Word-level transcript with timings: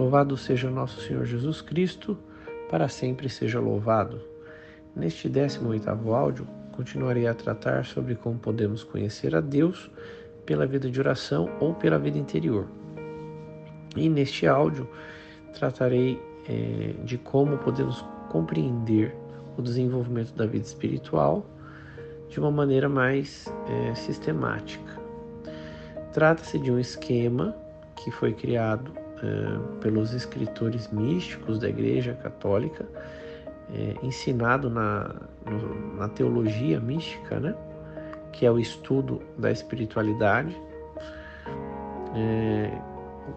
Louvado 0.00 0.34
seja 0.34 0.70
nosso 0.70 0.98
Senhor 1.02 1.26
Jesus 1.26 1.60
Cristo, 1.60 2.16
para 2.70 2.88
sempre 2.88 3.28
seja 3.28 3.60
louvado. 3.60 4.18
Neste 4.96 5.28
18º 5.28 6.14
áudio, 6.14 6.48
continuarei 6.72 7.26
a 7.26 7.34
tratar 7.34 7.84
sobre 7.84 8.14
como 8.14 8.38
podemos 8.38 8.82
conhecer 8.82 9.36
a 9.36 9.42
Deus 9.42 9.90
pela 10.46 10.66
vida 10.66 10.90
de 10.90 10.98
oração 10.98 11.50
ou 11.60 11.74
pela 11.74 11.98
vida 11.98 12.16
interior. 12.16 12.66
E 13.94 14.08
neste 14.08 14.46
áudio 14.46 14.88
tratarei 15.52 16.18
é, 16.48 16.94
de 17.04 17.18
como 17.18 17.58
podemos 17.58 18.02
compreender 18.30 19.14
o 19.58 19.60
desenvolvimento 19.60 20.32
da 20.32 20.46
vida 20.46 20.64
espiritual 20.64 21.44
de 22.26 22.40
uma 22.40 22.50
maneira 22.50 22.88
mais 22.88 23.52
é, 23.68 23.94
sistemática. 23.94 24.98
Trata-se 26.14 26.58
de 26.58 26.72
um 26.72 26.78
esquema 26.78 27.54
que 27.96 28.10
foi 28.10 28.32
criado 28.32 28.98
é, 29.22 29.80
pelos 29.80 30.12
escritores 30.12 30.88
místicos 30.90 31.58
da 31.58 31.68
Igreja 31.68 32.14
Católica, 32.14 32.86
é, 33.72 33.94
ensinado 34.02 34.68
na, 34.68 35.14
no, 35.46 35.96
na 35.96 36.08
teologia 36.08 36.80
mística, 36.80 37.38
né? 37.38 37.54
que 38.32 38.46
é 38.46 38.50
o 38.50 38.58
estudo 38.58 39.20
da 39.36 39.50
espiritualidade, 39.50 40.56
é, 42.14 42.70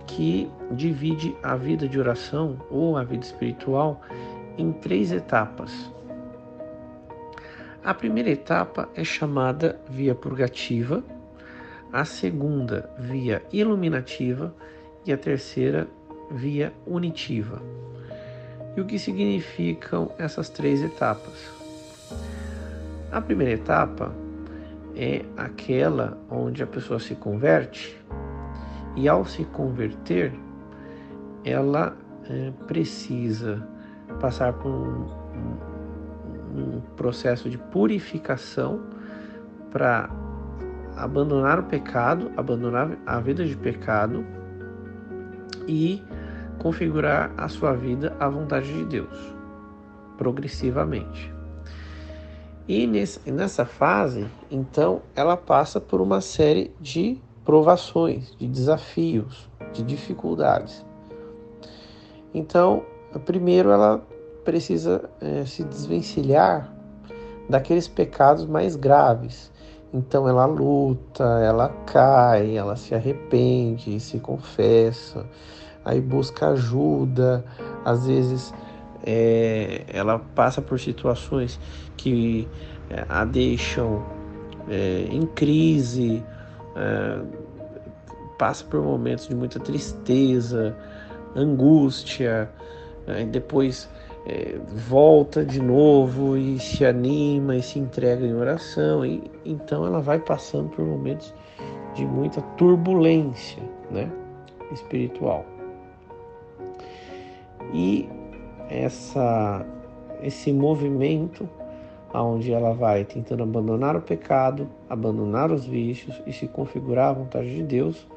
que 0.07 0.49
divide 0.71 1.35
a 1.43 1.55
vida 1.55 1.87
de 1.87 1.99
oração 1.99 2.57
ou 2.69 2.97
a 2.97 3.03
vida 3.03 3.23
espiritual 3.23 4.01
em 4.57 4.71
três 4.71 5.11
etapas. 5.11 5.91
A 7.83 7.93
primeira 7.93 8.29
etapa 8.29 8.87
é 8.95 9.03
chamada 9.03 9.79
via 9.89 10.15
purgativa, 10.15 11.03
a 11.91 12.05
segunda 12.05 12.89
via 12.97 13.43
iluminativa 13.51 14.53
e 15.05 15.11
a 15.11 15.17
terceira 15.17 15.87
via 16.31 16.73
unitiva. 16.85 17.61
E 18.75 18.81
o 18.81 18.85
que 18.85 18.97
significam 18.97 20.11
essas 20.17 20.49
três 20.49 20.81
etapas? 20.81 21.51
A 23.11 23.21
primeira 23.21 23.53
etapa 23.53 24.13
é 24.95 25.23
aquela 25.37 26.17
onde 26.29 26.63
a 26.63 26.67
pessoa 26.67 26.99
se 26.99 27.15
converte 27.15 27.95
e 28.95 29.07
ao 29.07 29.25
se 29.25 29.43
converter 29.45 30.33
ela 31.43 31.95
é, 32.29 32.51
precisa 32.67 33.67
passar 34.19 34.53
por 34.53 34.71
um, 34.71 35.07
um, 36.55 36.75
um 36.77 36.81
processo 36.95 37.49
de 37.49 37.57
purificação 37.57 38.81
para 39.71 40.09
abandonar 40.95 41.59
o 41.59 41.63
pecado, 41.63 42.31
abandonar 42.37 42.91
a 43.05 43.19
vida 43.19 43.45
de 43.45 43.57
pecado 43.57 44.25
e 45.67 46.03
configurar 46.59 47.31
a 47.37 47.47
sua 47.47 47.73
vida 47.73 48.15
à 48.19 48.29
vontade 48.29 48.71
de 48.71 48.85
Deus, 48.85 49.35
progressivamente. 50.17 51.33
E 52.67 52.87
nesse, 52.87 53.29
nessa 53.29 53.65
fase, 53.65 54.25
então, 54.49 55.01
ela 55.15 55.35
passa 55.35 55.81
por 55.81 55.99
uma 55.99 56.21
série 56.21 56.73
de 56.79 57.19
provações, 57.43 58.33
de 58.37 58.47
desafios, 58.47 59.49
de 59.73 59.83
dificuldades. 59.83 60.85
Então, 62.33 62.83
primeiro 63.25 63.69
ela 63.69 64.01
precisa 64.43 65.09
é, 65.21 65.45
se 65.45 65.63
desvencilhar 65.63 66.73
daqueles 67.49 67.87
pecados 67.87 68.45
mais 68.45 68.75
graves. 68.75 69.51
Então 69.93 70.27
ela 70.27 70.45
luta, 70.45 71.23
ela 71.23 71.69
cai, 71.85 72.57
ela 72.57 72.75
se 72.75 72.95
arrepende, 72.95 73.99
se 73.99 74.19
confessa, 74.19 75.23
aí 75.85 76.01
busca 76.01 76.47
ajuda, 76.49 77.45
às 77.85 78.07
vezes 78.07 78.51
é, 79.05 79.83
ela 79.87 80.17
passa 80.33 80.63
por 80.63 80.79
situações 80.79 81.59
que 81.95 82.47
é, 82.89 83.05
a 83.07 83.23
deixam 83.23 84.03
é, 84.67 85.07
em 85.11 85.27
crise, 85.27 86.23
é, 86.75 87.21
passa 88.39 88.65
por 88.65 88.81
momentos 88.81 89.27
de 89.27 89.35
muita 89.35 89.59
tristeza, 89.59 90.75
angústia, 91.35 92.49
e 93.07 93.25
depois 93.25 93.89
é, 94.25 94.57
volta 94.87 95.43
de 95.45 95.61
novo 95.61 96.37
e 96.37 96.59
se 96.59 96.85
anima 96.85 97.55
e 97.55 97.61
se 97.61 97.79
entrega 97.79 98.25
em 98.25 98.33
oração. 98.33 99.05
E, 99.05 99.23
então 99.45 99.85
ela 99.85 100.01
vai 100.01 100.19
passando 100.19 100.69
por 100.69 100.85
momentos 100.85 101.33
de 101.95 102.05
muita 102.05 102.41
turbulência 102.57 103.61
né, 103.91 104.11
espiritual. 104.71 105.45
E 107.73 108.07
essa, 108.69 109.65
esse 110.21 110.51
movimento 110.51 111.47
aonde 112.13 112.53
ela 112.53 112.73
vai 112.73 113.03
tentando 113.03 113.41
abandonar 113.41 113.95
o 113.95 114.01
pecado, 114.01 114.69
abandonar 114.87 115.51
os 115.51 115.65
vícios 115.65 116.21
e 116.27 116.31
se 116.31 116.47
configurar 116.47 117.09
à 117.09 117.13
vontade 117.13 117.53
de 117.53 117.63
Deus, 117.63 118.07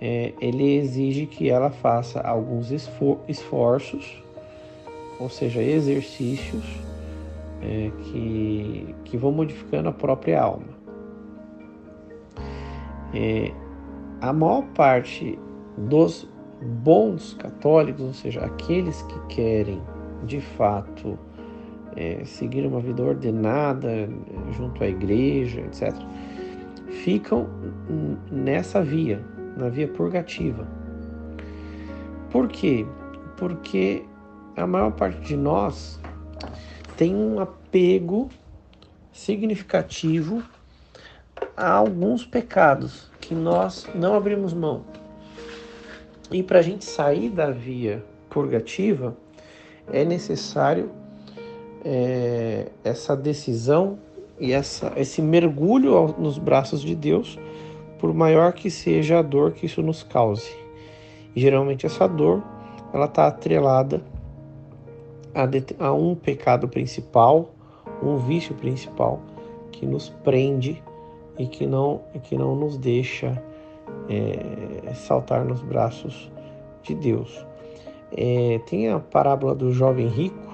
é, 0.00 0.32
ele 0.40 0.74
exige 0.74 1.26
que 1.26 1.48
ela 1.48 1.70
faça 1.70 2.20
alguns 2.20 2.72
esfor 2.72 3.20
esforços, 3.28 4.20
ou 5.20 5.28
seja, 5.28 5.62
exercícios 5.62 6.64
é, 7.60 7.90
que, 8.04 8.94
que 9.04 9.18
vão 9.18 9.30
modificando 9.30 9.90
a 9.90 9.92
própria 9.92 10.42
alma. 10.42 10.80
É, 13.12 13.52
a 14.20 14.32
maior 14.32 14.62
parte 14.74 15.38
dos 15.76 16.28
bons 16.62 17.34
católicos, 17.34 18.02
ou 18.02 18.14
seja, 18.14 18.40
aqueles 18.40 19.02
que 19.02 19.34
querem 19.34 19.80
de 20.24 20.40
fato 20.40 21.18
é, 21.96 22.24
seguir 22.24 22.66
uma 22.66 22.80
vida 22.80 23.02
ordenada 23.02 24.08
junto 24.52 24.82
à 24.82 24.88
igreja, 24.88 25.60
etc., 25.60 25.94
ficam 26.88 27.46
nessa 28.30 28.82
via, 28.82 29.22
na 29.56 29.68
via 29.68 29.86
purgativa. 29.86 30.66
Por 32.30 32.48
quê? 32.48 32.86
Porque 33.36 34.04
a 34.60 34.66
maior 34.66 34.92
parte 34.92 35.20
de 35.20 35.36
nós 35.36 35.98
tem 36.96 37.14
um 37.14 37.40
apego 37.40 38.28
significativo 39.12 40.42
a 41.56 41.72
alguns 41.72 42.24
pecados 42.24 43.10
que 43.20 43.34
nós 43.34 43.88
não 43.94 44.14
abrimos 44.14 44.52
mão. 44.52 44.84
E 46.30 46.42
para 46.42 46.58
a 46.58 46.62
gente 46.62 46.84
sair 46.84 47.30
da 47.30 47.50
via 47.50 48.04
purgativa, 48.28 49.16
é 49.92 50.04
necessário 50.04 50.90
é, 51.84 52.68
essa 52.84 53.16
decisão 53.16 53.98
e 54.38 54.52
essa, 54.52 54.92
esse 54.96 55.20
mergulho 55.20 56.14
nos 56.18 56.38
braços 56.38 56.80
de 56.80 56.94
Deus, 56.94 57.38
por 57.98 58.14
maior 58.14 58.52
que 58.52 58.70
seja 58.70 59.18
a 59.18 59.22
dor 59.22 59.52
que 59.52 59.66
isso 59.66 59.82
nos 59.82 60.02
cause. 60.02 60.54
E, 61.34 61.40
geralmente 61.40 61.86
essa 61.86 62.06
dor 62.06 62.42
ela 62.92 63.06
está 63.06 63.26
atrelada 63.26 64.02
a, 65.34 65.86
a 65.86 65.92
um 65.92 66.14
pecado 66.14 66.68
principal, 66.68 67.50
um 68.02 68.16
vício 68.16 68.54
principal 68.54 69.20
que 69.72 69.86
nos 69.86 70.08
prende 70.08 70.82
e 71.38 71.46
que 71.46 71.66
não, 71.66 72.00
que 72.22 72.36
não 72.36 72.54
nos 72.54 72.76
deixa 72.76 73.42
é, 74.08 74.92
saltar 74.94 75.44
nos 75.44 75.62
braços 75.62 76.30
de 76.82 76.94
Deus. 76.94 77.46
É, 78.16 78.60
tem 78.66 78.88
a 78.88 78.98
parábola 78.98 79.54
do 79.54 79.72
jovem 79.72 80.08
rico, 80.08 80.50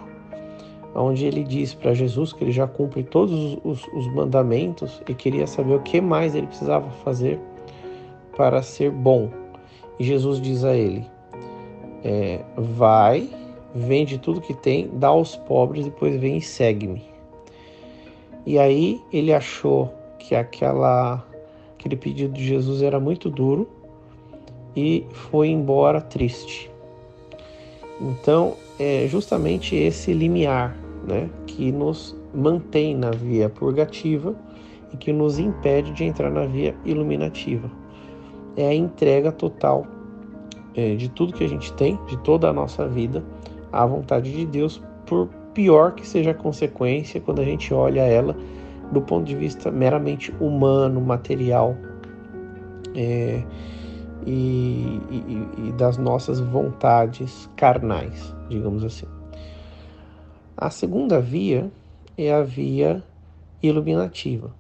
onde 0.94 1.26
ele 1.26 1.43
diz 1.43 1.75
para 1.75 1.94
Jesus 1.94 2.32
que 2.32 2.44
ele 2.44 2.53
já 2.53 2.66
cumpre 2.66 3.03
todos 3.03 3.58
os, 3.64 3.87
os, 3.93 4.06
mandamentos 4.14 5.03
e 5.08 5.14
queria 5.14 5.47
saber 5.47 5.75
o 5.75 5.82
que 5.82 6.00
mais 6.00 6.34
ele 6.34 6.47
precisava 6.47 6.88
fazer 7.03 7.38
para 8.37 8.62
ser 8.62 8.91
bom. 8.91 9.31
E 9.98 10.04
Jesus 10.04 10.41
diz 10.41 10.64
a 10.64 10.75
ele: 10.75 11.06
é, 12.04 12.40
Vai, 12.56 13.29
vende 13.76 14.19
tudo 14.19 14.40
que 14.40 14.55
tem, 14.55 14.88
dá 14.94 15.08
aos 15.08 15.37
pobres, 15.37 15.84
depois 15.84 16.19
vem 16.19 16.38
e 16.38 16.43
segue-me. 16.43 17.02
E 18.46 18.58
aí 18.58 19.00
ele 19.12 19.32
achou 19.32 19.93
que 20.19 20.34
aquela, 20.34 21.25
aquele 21.78 21.96
pedido 21.96 22.32
de 22.32 22.44
Jesus 22.44 22.82
era 22.82 22.99
muito 22.99 23.28
duro 23.28 23.69
e 24.75 25.05
foi 25.11 25.49
embora 25.49 26.00
triste. 26.00 26.70
Então, 28.00 28.55
é 28.78 29.06
justamente 29.08 29.75
esse 29.75 30.12
limiar 30.12 30.76
né, 31.06 31.31
que 31.46 31.72
nos 31.72 32.17
mantém 32.34 32.94
na 32.94 33.11
via 33.11 33.49
purgativa 33.49 34.34
e 34.93 34.96
que 34.96 35.12
nos 35.12 35.38
impede 35.38 35.93
de 35.93 36.05
entrar 36.05 36.31
na 36.31 36.44
via 36.46 36.75
iluminativa. 36.84 37.70
É 38.56 38.69
a 38.69 38.75
entrega 38.75 39.32
total 39.32 39.87
é, 40.75 40.94
de 40.94 41.08
tudo 41.08 41.32
que 41.32 41.43
a 41.43 41.49
gente 41.49 41.72
tem, 41.72 41.99
de 42.06 42.17
toda 42.19 42.49
a 42.49 42.52
nossa 42.52 42.87
vida, 42.87 43.25
à 43.73 43.85
vontade 43.87 44.33
de 44.33 44.47
Deus, 44.47 44.83
por 45.07 45.29
pior 45.55 45.95
que 45.95 46.07
seja 46.07 46.33
a 46.33 46.35
consequência 46.35 47.21
quando 47.21 47.41
a 47.41 47.45
gente 47.45 47.73
olha 47.73 48.01
ela 48.01 48.37
do 48.93 49.01
ponto 49.01 49.25
de 49.25 49.35
vista 49.35 49.71
meramente 49.71 50.33
humano, 50.41 51.01
material. 51.01 51.77
É, 52.95 53.43
e, 54.27 55.01
e, 55.11 55.69
e 55.69 55.73
das 55.73 55.97
nossas 55.97 56.41
vontades 56.41 57.49
carnais, 57.57 58.35
digamos 58.49 58.83
assim. 58.83 59.07
A 60.57 60.69
segunda 60.69 61.21
via 61.21 61.71
é 62.19 62.33
a 62.33 62.43
via 62.43 63.03
iluminativa. 63.63 64.51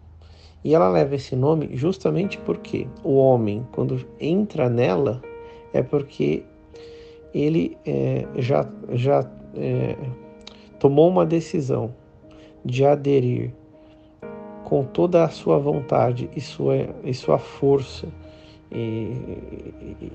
E 0.62 0.74
ela 0.74 0.88
leva 0.88 1.14
esse 1.14 1.34
nome 1.34 1.70
justamente 1.74 2.38
porque 2.38 2.86
o 3.02 3.16
homem, 3.16 3.66
quando 3.72 4.04
entra 4.20 4.68
nela, 4.68 5.20
é 5.72 5.82
porque 5.82 6.44
ele 7.36 7.76
é, 7.84 8.26
já, 8.36 8.66
já 8.92 9.30
é, 9.54 9.96
tomou 10.78 11.08
uma 11.08 11.26
decisão 11.26 11.94
de 12.64 12.84
aderir 12.84 13.52
com 14.64 14.82
toda 14.84 15.22
a 15.22 15.28
sua 15.28 15.58
vontade 15.58 16.30
e 16.34 16.40
sua, 16.40 16.88
e 17.04 17.12
sua 17.12 17.38
força 17.38 18.08
e, 18.72 19.12
e, 20.00 20.08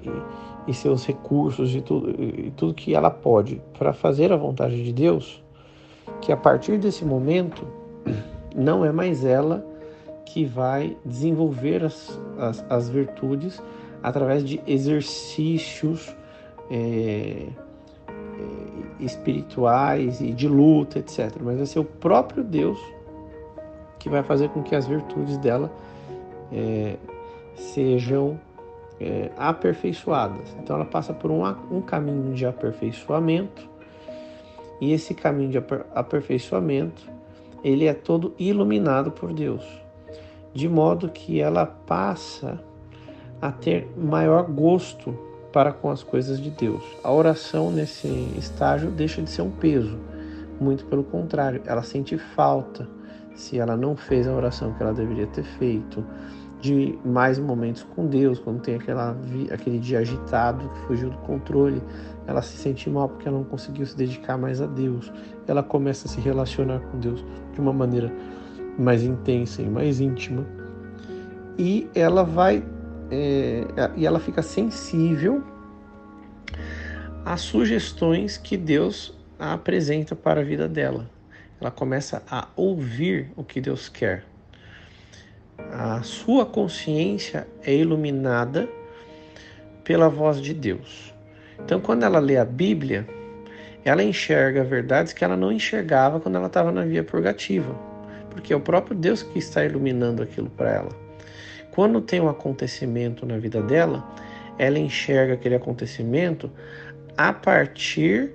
e 0.67 0.73
seus 0.73 1.05
recursos 1.05 1.75
e 1.75 1.81
tudo, 1.81 2.09
e 2.09 2.51
tudo 2.51 2.73
que 2.73 2.95
ela 2.95 3.11
pode 3.11 3.61
para 3.77 3.93
fazer 3.93 4.33
a 4.33 4.35
vontade 4.35 4.83
de 4.83 4.91
Deus, 4.91 5.43
que 6.21 6.31
a 6.31 6.37
partir 6.37 6.77
desse 6.79 7.05
momento 7.05 7.65
não 8.55 8.83
é 8.83 8.91
mais 8.91 9.23
ela 9.23 9.65
que 10.25 10.43
vai 10.43 10.97
desenvolver 11.05 11.83
as, 11.83 12.19
as, 12.37 12.65
as 12.69 12.89
virtudes 12.89 13.61
através 14.01 14.43
de 14.43 14.59
exercícios 14.65 16.15
é, 16.71 17.47
é, 18.07 19.03
espirituais 19.03 20.21
e 20.21 20.31
de 20.31 20.47
luta, 20.47 20.99
etc. 20.99 21.35
Mas 21.41 21.57
vai 21.57 21.65
ser 21.65 21.79
o 21.79 21.83
próprio 21.83 22.43
Deus 22.43 22.79
que 23.99 24.09
vai 24.09 24.23
fazer 24.23 24.49
com 24.49 24.63
que 24.63 24.73
as 24.73 24.87
virtudes 24.87 25.37
dela 25.37 25.69
é, 26.51 26.95
sejam 27.55 28.39
é, 28.99 29.29
aperfeiçoadas. 29.37 30.55
Então 30.59 30.77
ela 30.77 30.85
passa 30.85 31.13
por 31.13 31.29
um, 31.29 31.43
um 31.69 31.81
caminho 31.81 32.33
de 32.33 32.45
aperfeiçoamento 32.45 33.69
e 34.79 34.93
esse 34.93 35.13
caminho 35.13 35.49
de 35.49 35.57
aperfeiçoamento 35.93 37.11
ele 37.63 37.85
é 37.85 37.93
todo 37.93 38.33
iluminado 38.39 39.11
por 39.11 39.33
Deus, 39.33 39.63
de 40.53 40.67
modo 40.67 41.09
que 41.09 41.39
ela 41.39 41.65
passa 41.65 42.63
a 43.39 43.51
ter 43.51 43.87
maior 43.95 44.49
gosto 44.49 45.30
para 45.51 45.71
com 45.71 45.89
as 45.89 46.03
coisas 46.03 46.39
de 46.39 46.49
Deus. 46.49 46.83
A 47.03 47.11
oração 47.11 47.71
nesse 47.71 48.07
estágio 48.37 48.89
deixa 48.91 49.21
de 49.21 49.29
ser 49.29 49.41
um 49.41 49.51
peso, 49.51 49.97
muito 50.59 50.85
pelo 50.85 51.03
contrário, 51.03 51.61
ela 51.65 51.83
sente 51.83 52.17
falta 52.17 52.87
se 53.33 53.57
ela 53.57 53.75
não 53.75 53.95
fez 53.95 54.27
a 54.27 54.33
oração 54.33 54.73
que 54.73 54.83
ela 54.83 54.93
deveria 54.93 55.27
ter 55.27 55.43
feito, 55.43 56.05
de 56.61 56.97
mais 57.03 57.39
momentos 57.39 57.83
com 57.95 58.05
Deus, 58.05 58.37
quando 58.37 58.61
tem 58.61 58.75
aquela, 58.75 59.17
aquele 59.51 59.79
dia 59.79 59.99
agitado 59.99 60.69
que 60.69 60.79
fugiu 60.81 61.09
do 61.09 61.17
controle, 61.17 61.81
ela 62.27 62.41
se 62.41 62.55
sente 62.55 62.87
mal 62.87 63.09
porque 63.09 63.27
ela 63.27 63.37
não 63.37 63.43
conseguiu 63.43 63.85
se 63.85 63.97
dedicar 63.97 64.37
mais 64.37 64.61
a 64.61 64.67
Deus. 64.67 65.11
Ela 65.47 65.63
começa 65.63 66.07
a 66.07 66.11
se 66.11 66.21
relacionar 66.21 66.79
com 66.79 66.99
Deus 66.99 67.25
de 67.53 67.59
uma 67.59 67.73
maneira 67.73 68.13
mais 68.77 69.01
intensa 69.01 69.63
e 69.63 69.65
mais 69.67 69.99
íntima. 69.99 70.45
E 71.57 71.89
ela 71.95 72.23
vai 72.23 72.63
é, 73.11 73.65
e 73.95 74.05
ela 74.05 74.19
fica 74.19 74.41
sensível 74.41 75.43
às 77.25 77.41
sugestões 77.41 78.37
que 78.37 78.57
Deus 78.57 79.17
apresenta 79.37 80.15
para 80.15 80.41
a 80.41 80.43
vida 80.43 80.67
dela. 80.67 81.09
Ela 81.59 81.69
começa 81.69 82.23
a 82.29 82.47
ouvir 82.55 83.31
o 83.35 83.43
que 83.43 83.61
Deus 83.61 83.89
quer 83.89 84.25
a 85.69 86.01
sua 86.03 86.45
consciência 86.45 87.47
é 87.63 87.73
iluminada 87.73 88.67
pela 89.83 90.09
voz 90.09 90.41
de 90.41 90.53
Deus. 90.53 91.13
Então, 91.63 91.79
quando 91.79 92.03
ela 92.03 92.19
lê 92.19 92.37
a 92.37 92.45
Bíblia, 92.45 93.07
ela 93.83 94.03
enxerga 94.03 94.63
verdades 94.63 95.13
que 95.13 95.23
ela 95.23 95.37
não 95.37 95.51
enxergava 95.51 96.19
quando 96.19 96.35
ela 96.35 96.47
estava 96.47 96.71
na 96.71 96.83
via 96.83 97.03
purgativa, 97.03 97.75
porque 98.29 98.53
é 98.53 98.55
o 98.55 98.61
próprio 98.61 98.95
Deus 98.95 99.21
que 99.21 99.39
está 99.39 99.63
iluminando 99.63 100.23
aquilo 100.23 100.49
para 100.49 100.71
ela. 100.71 100.89
Quando 101.71 102.01
tem 102.01 102.19
um 102.19 102.29
acontecimento 102.29 103.25
na 103.25 103.37
vida 103.37 103.61
dela, 103.61 104.07
ela 104.57 104.77
enxerga 104.77 105.33
aquele 105.33 105.55
acontecimento 105.55 106.51
a 107.17 107.31
partir 107.33 108.31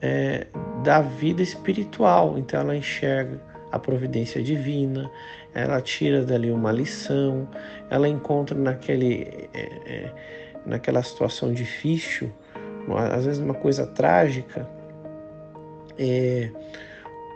é, 0.00 0.46
da 0.82 1.00
vida 1.00 1.42
espiritual. 1.42 2.38
Então, 2.38 2.60
ela 2.60 2.76
enxerga 2.76 3.40
a 3.72 3.78
providência 3.78 4.42
divina, 4.42 5.10
ela 5.54 5.80
tira 5.80 6.24
dali 6.24 6.50
uma 6.50 6.72
lição, 6.72 7.48
ela 7.90 8.08
encontra 8.08 8.56
naquele, 8.58 9.48
é, 9.52 9.60
é, 9.86 10.12
naquela 10.64 11.02
situação 11.02 11.52
difícil, 11.52 12.32
às 13.12 13.26
vezes 13.26 13.40
uma 13.40 13.54
coisa 13.54 13.86
trágica, 13.86 14.68
é, 15.98 16.50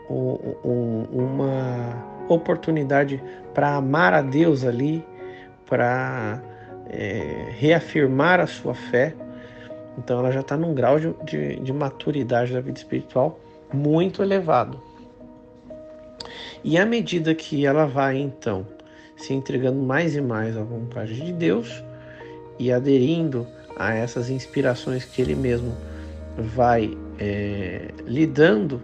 um, 0.09 1.05
uma 1.11 2.25
oportunidade 2.29 3.21
para 3.53 3.75
amar 3.75 4.13
a 4.13 4.21
Deus 4.21 4.63
ali, 4.63 5.05
para 5.65 6.41
é, 6.89 7.49
reafirmar 7.57 8.39
a 8.39 8.47
sua 8.47 8.73
fé. 8.73 9.15
Então 9.97 10.19
ela 10.19 10.31
já 10.31 10.41
está 10.41 10.57
num 10.57 10.73
grau 10.73 10.99
de, 10.99 11.13
de, 11.23 11.59
de 11.59 11.73
maturidade 11.73 12.53
da 12.53 12.61
vida 12.61 12.77
espiritual 12.77 13.39
muito 13.71 14.21
elevado. 14.21 14.81
E 16.63 16.77
à 16.77 16.85
medida 16.85 17.35
que 17.35 17.65
ela 17.65 17.85
vai 17.85 18.17
então 18.17 18.65
se 19.17 19.33
entregando 19.33 19.79
mais 19.79 20.15
e 20.15 20.21
mais 20.21 20.57
à 20.57 20.63
vontade 20.63 21.19
de 21.19 21.31
Deus 21.31 21.83
e 22.57 22.71
aderindo 22.71 23.45
a 23.77 23.93
essas 23.93 24.29
inspirações 24.29 25.05
que 25.05 25.21
ele 25.21 25.35
mesmo 25.35 25.75
vai 26.37 26.97
é, 27.19 27.89
lidando 28.05 28.81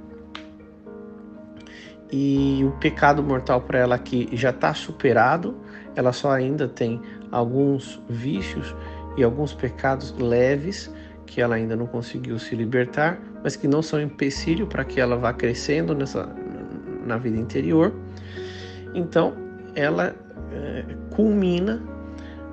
e 2.12 2.64
o 2.64 2.72
pecado 2.80 3.22
mortal 3.22 3.62
para 3.62 3.80
ela 3.80 3.96
aqui 3.96 4.28
já 4.34 4.50
está 4.50 4.74
superado, 4.74 5.56
ela 6.00 6.14
só 6.14 6.32
ainda 6.32 6.66
tem 6.66 7.02
alguns 7.30 8.02
vícios 8.08 8.74
e 9.18 9.24
alguns 9.24 9.54
pecados 9.54 10.16
leves 10.18 10.90
que 11.26 11.42
ela 11.42 11.56
ainda 11.56 11.76
não 11.76 11.86
conseguiu 11.86 12.40
se 12.40 12.56
libertar, 12.56 13.20
mas 13.44 13.58
que 13.58 13.68
não 13.68 13.82
são 13.82 14.00
empecilho 14.00 14.66
para 14.66 14.86
que 14.86 15.02
ela 15.02 15.18
vá 15.18 15.34
crescendo 15.34 15.94
nessa, 15.94 16.34
na 17.06 17.18
vida 17.18 17.38
interior. 17.38 17.94
Então, 18.96 19.34
ela 19.76 20.16
é, 20.54 20.86
culmina 21.14 21.84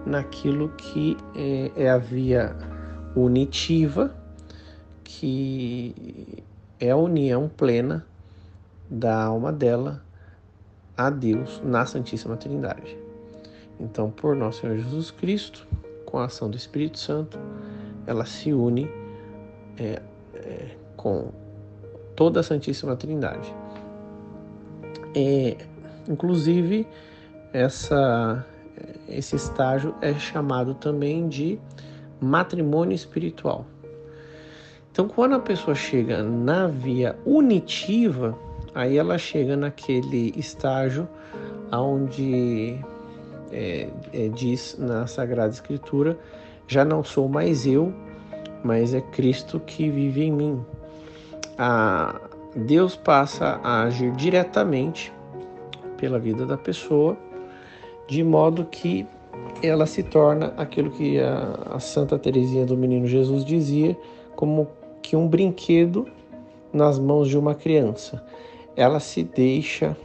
naquilo 0.05 0.69
que 0.71 1.17
é, 1.37 1.71
é 1.77 1.89
a 1.89 1.99
via 1.99 2.53
unitiva, 3.15 4.13
que 5.05 6.43
é 6.81 6.91
a 6.91 6.97
união 6.97 7.49
plena 7.49 8.05
da 8.91 9.23
alma 9.23 9.53
dela 9.53 10.03
a 10.97 11.11
Deus 11.11 11.63
na 11.65 11.87
Santíssima 11.87 12.37
Trindade. 12.37 13.06
Então, 13.79 14.11
por 14.11 14.35
nosso 14.35 14.61
Senhor 14.61 14.77
Jesus 14.77 15.11
Cristo, 15.11 15.67
com 16.05 16.19
a 16.19 16.25
ação 16.25 16.49
do 16.49 16.57
Espírito 16.57 16.99
Santo, 16.99 17.39
ela 18.07 18.25
se 18.25 18.53
une 18.53 18.89
é, 19.79 20.01
é, 20.35 20.69
com 20.97 21.31
toda 22.15 22.41
a 22.41 22.43
Santíssima 22.43 22.97
Trindade. 22.97 23.55
É, 25.15 25.57
inclusive, 26.09 26.87
essa, 27.53 28.45
esse 29.09 29.37
estágio 29.37 29.95
é 30.01 30.15
chamado 30.15 30.75
também 30.75 31.29
de 31.29 31.59
matrimônio 32.21 32.95
espiritual. 32.95 33.67
Então, 34.91 35.09
quando 35.09 35.35
a 35.35 35.41
pessoa 35.41 35.75
chega 35.75 36.23
na 36.23 36.69
via 36.69 37.19
unitiva, 37.27 38.37
aí 38.75 38.97
ela 38.97 39.19
chega 39.19 39.55
naquele 39.55 40.33
estágio 40.37 41.07
onde 41.71 42.79
é, 43.53 43.89
é, 44.13 44.29
diz 44.29 44.77
na 44.79 45.07
Sagrada 45.07 45.53
Escritura: 45.53 46.19
já 46.67 46.85
não 46.85 47.03
sou 47.05 47.29
mais 47.29 47.67
eu, 47.67 47.93
mas 48.63 48.95
é 48.95 49.01
Cristo 49.01 49.61
que 49.61 49.89
vive 49.89 50.25
em 50.25 50.33
mim. 50.33 50.65
A, 51.59 52.21
Deus 52.55 52.97
passa 52.97 53.61
a 53.63 53.83
agir 53.83 54.13
diretamente 54.13 55.13
pela 55.97 56.19
vida 56.19 56.47
da 56.47 56.57
pessoa, 56.57 57.17
de 58.09 58.23
modo 58.23 58.65
que 58.65 59.07
ela 59.63 59.87
se 59.87 60.03
torna 60.03 60.53
aquilo 60.57 60.91
que 60.91 61.19
a, 61.21 61.75
a 61.75 61.81
Santa 61.81 62.19
Teresinha 62.19 62.65
do 62.65 62.77
Menino 62.77 63.07
Jesus 63.07 63.45
dizia, 63.45 63.97
como 64.35 64.69
que 65.03 65.17
um 65.17 65.29
brinquedo 65.29 66.07
nas 66.73 66.99
mãos 66.99 67.29
de 67.29 67.39
uma 67.39 67.55
criança. 67.55 68.23
Ela 68.75 69.01
se 69.01 69.23
deixa 69.23 69.97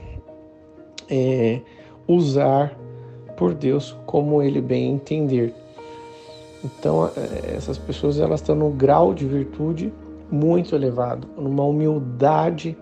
é, 1.10 1.60
usar 2.08 2.78
por 3.42 3.56
Deus 3.56 3.98
como 4.06 4.44
ele 4.44 4.62
bem 4.62 4.92
entender. 4.92 5.52
Então 6.64 7.08
é, 7.08 7.56
essas 7.56 7.76
pessoas 7.76 8.20
elas 8.20 8.40
estão 8.40 8.54
no 8.54 8.70
grau 8.70 9.16
de 9.16 9.26
virtude 9.26 9.92
muito 10.30 10.76
elevado, 10.76 11.28
numa 11.36 11.64
humildade 11.64 12.78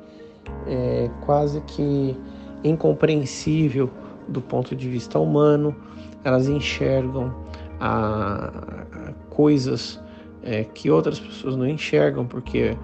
é, 0.67 1.09
quase 1.21 1.61
que 1.61 2.13
incompreensível 2.61 3.89
do 4.27 4.41
ponto 4.41 4.75
de 4.75 4.89
vista 4.89 5.17
humano. 5.17 5.73
Elas 6.25 6.49
enxergam 6.49 7.33
a, 7.79 8.51
a 8.91 9.13
coisas 9.29 9.97
é, 10.43 10.65
que 10.65 10.91
outras 10.91 11.21
pessoas 11.21 11.55
não 11.55 11.65
enxergam, 11.65 12.25
porque 12.25 12.75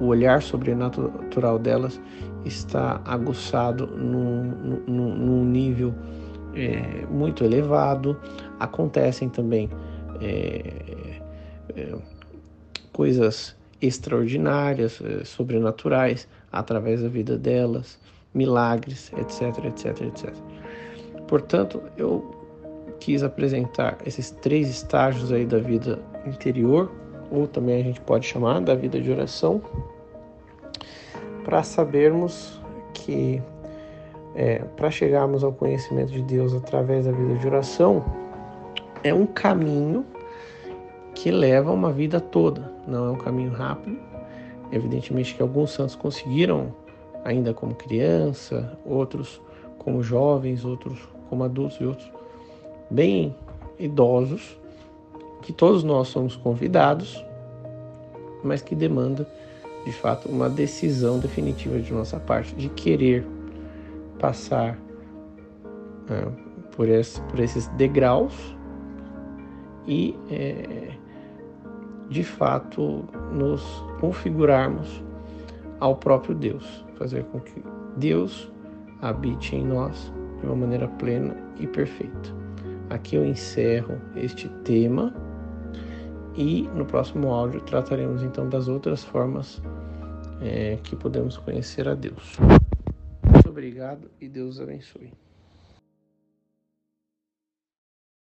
o 0.00 0.06
olhar 0.06 0.40
sobrenatural 0.40 1.58
delas 1.58 2.00
está 2.44 3.00
aguçado 3.04 3.88
num, 3.88 4.82
num, 4.86 5.14
num 5.16 5.44
nível 5.44 5.92
é, 6.54 7.06
muito 7.10 7.44
elevado. 7.44 8.16
Acontecem 8.58 9.28
também 9.28 9.68
é, 10.20 11.20
é, 11.76 11.94
coisas 12.92 13.56
extraordinárias, 13.80 15.00
é, 15.02 15.24
sobrenaturais, 15.24 16.28
através 16.50 17.02
da 17.02 17.08
vida 17.08 17.36
delas, 17.36 17.98
milagres, 18.32 19.12
etc, 19.16 19.64
etc, 19.64 20.00
etc. 20.02 20.34
Portanto, 21.26 21.82
eu 21.96 22.34
quis 23.00 23.22
apresentar 23.22 23.98
esses 24.06 24.30
três 24.30 24.68
estágios 24.68 25.32
aí 25.32 25.44
da 25.44 25.58
vida 25.58 25.98
interior, 26.26 26.90
ou 27.30 27.46
também 27.46 27.80
a 27.80 27.84
gente 27.84 28.00
pode 28.00 28.26
chamar 28.26 28.60
da 28.60 28.74
vida 28.74 29.00
de 29.00 29.10
oração, 29.10 29.60
para 31.44 31.62
sabermos 31.62 32.60
que 32.94 33.42
é, 34.34 34.58
para 34.76 34.90
chegarmos 34.90 35.44
ao 35.44 35.52
conhecimento 35.52 36.10
de 36.10 36.22
Deus 36.22 36.54
através 36.54 37.06
da 37.06 37.12
vida 37.12 37.34
de 37.36 37.46
oração 37.46 38.04
é 39.02 39.14
um 39.14 39.26
caminho 39.26 40.04
que 41.14 41.30
leva 41.30 41.70
uma 41.70 41.92
vida 41.92 42.20
toda, 42.20 42.72
não 42.88 43.06
é 43.06 43.10
um 43.10 43.16
caminho 43.16 43.52
rápido. 43.52 43.96
Evidentemente 44.72 45.34
que 45.34 45.42
alguns 45.42 45.70
santos 45.70 45.94
conseguiram 45.94 46.74
ainda 47.24 47.54
como 47.54 47.74
criança, 47.74 48.76
outros 48.84 49.40
como 49.78 50.02
jovens, 50.02 50.64
outros 50.64 50.98
como 51.28 51.44
adultos 51.44 51.78
e 51.80 51.84
outros 51.84 52.10
bem 52.90 53.36
idosos, 53.78 54.58
que 55.42 55.52
todos 55.52 55.84
nós 55.84 56.08
somos 56.08 56.34
convidados, 56.34 57.24
mas 58.42 58.62
que 58.62 58.74
demanda 58.74 59.26
de 59.84 59.92
fato 59.92 60.28
uma 60.28 60.48
decisão 60.48 61.18
definitiva 61.18 61.78
de 61.78 61.92
nossa 61.92 62.18
parte 62.18 62.54
de 62.54 62.68
querer 62.70 63.24
passar 64.24 64.78
né, 66.08 66.32
por, 66.74 66.88
esse, 66.88 67.20
por, 67.22 67.40
esses 67.40 67.68
degraus 67.76 68.56
e 69.86 70.16
é, 70.30 70.92
de 72.08 72.24
fato 72.24 73.04
nos 73.30 73.62
configurarmos 74.00 75.04
ao 75.78 75.96
próprio 75.96 76.34
Deus, 76.34 76.86
fazer 76.94 77.24
com 77.24 77.38
que 77.38 77.62
Deus 77.98 78.50
habite 79.02 79.56
em 79.56 79.66
nós 79.66 80.10
de 80.40 80.46
uma 80.46 80.56
maneira 80.56 80.88
plena 80.88 81.36
e 81.60 81.66
perfeita. 81.66 82.34
Aqui 82.88 83.16
eu 83.16 83.26
encerro 83.26 84.00
este 84.16 84.48
tema 84.64 85.14
e 86.34 86.62
no 86.74 86.86
próximo 86.86 87.30
áudio 87.30 87.60
trataremos 87.60 88.22
então 88.22 88.48
das 88.48 88.68
outras 88.68 89.04
formas 89.04 89.60
é, 90.40 90.78
que 90.82 90.96
podemos 90.96 91.36
conhecer 91.36 91.86
a 91.86 91.94
Deus. 91.94 92.38
Obrigado 93.64 94.10
e 94.20 94.28
Deus 94.28 94.60
abençoe. 94.60 95.10